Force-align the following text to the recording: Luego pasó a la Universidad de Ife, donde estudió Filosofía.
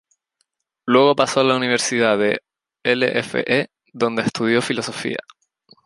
Luego 0.87 1.15
pasó 1.15 1.41
a 1.41 1.43
la 1.43 1.55
Universidad 1.55 2.17
de 2.17 2.41
Ife, 2.83 3.69
donde 3.93 4.23
estudió 4.23 4.59
Filosofía. 4.63 5.19